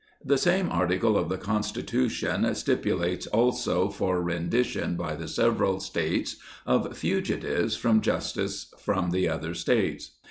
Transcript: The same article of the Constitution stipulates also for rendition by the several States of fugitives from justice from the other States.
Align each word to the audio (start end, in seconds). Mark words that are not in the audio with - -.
The 0.25 0.39
same 0.39 0.71
article 0.71 1.15
of 1.15 1.29
the 1.29 1.37
Constitution 1.37 2.55
stipulates 2.55 3.27
also 3.27 3.89
for 3.91 4.19
rendition 4.19 4.95
by 4.95 5.13
the 5.15 5.27
several 5.27 5.79
States 5.79 6.37
of 6.65 6.97
fugitives 6.97 7.75
from 7.75 8.01
justice 8.01 8.73
from 8.79 9.11
the 9.11 9.29
other 9.29 9.53
States. 9.53 10.13